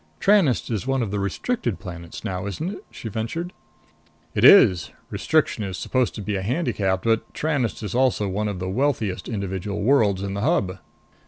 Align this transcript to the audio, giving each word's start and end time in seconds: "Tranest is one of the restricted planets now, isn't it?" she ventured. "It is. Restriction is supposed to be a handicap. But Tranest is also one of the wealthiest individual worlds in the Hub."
"Tranest 0.19 0.71
is 0.71 0.87
one 0.87 1.03
of 1.03 1.11
the 1.11 1.19
restricted 1.19 1.77
planets 1.77 2.23
now, 2.23 2.47
isn't 2.47 2.71
it?" 2.71 2.83
she 2.89 3.07
ventured. 3.07 3.53
"It 4.33 4.43
is. 4.43 4.89
Restriction 5.11 5.63
is 5.63 5.77
supposed 5.77 6.15
to 6.15 6.21
be 6.23 6.35
a 6.35 6.41
handicap. 6.41 7.03
But 7.03 7.31
Tranest 7.35 7.83
is 7.83 7.93
also 7.93 8.27
one 8.27 8.47
of 8.47 8.57
the 8.57 8.67
wealthiest 8.67 9.29
individual 9.29 9.83
worlds 9.83 10.23
in 10.23 10.33
the 10.33 10.41
Hub." 10.41 10.79